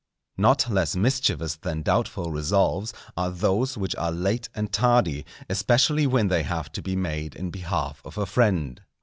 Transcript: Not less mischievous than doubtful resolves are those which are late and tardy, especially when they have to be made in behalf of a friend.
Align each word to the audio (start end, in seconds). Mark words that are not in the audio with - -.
Not 0.39 0.67
less 0.67 0.95
mischievous 0.95 1.57
than 1.57 1.83
doubtful 1.83 2.31
resolves 2.31 2.91
are 3.15 3.29
those 3.29 3.77
which 3.77 3.95
are 3.97 4.11
late 4.11 4.49
and 4.55 4.73
tardy, 4.73 5.27
especially 5.47 6.07
when 6.07 6.27
they 6.27 6.41
have 6.41 6.71
to 6.71 6.81
be 6.81 6.95
made 6.95 7.35
in 7.35 7.51
behalf 7.51 8.01
of 8.03 8.17
a 8.17 8.25
friend. 8.25 8.81